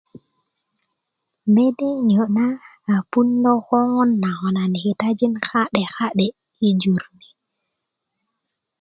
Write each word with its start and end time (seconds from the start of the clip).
mede 1.53 1.89
niyo' 2.07 2.29
na 2.37 2.47
a 2.93 2.95
puundö 3.09 3.53
koŋon 3.67 4.09
na 4.21 4.29
konani 4.39 4.79
kitajin 4.85 5.33
ka'deka'de' 5.47 6.35
yi 6.57 6.69
jur 6.81 7.03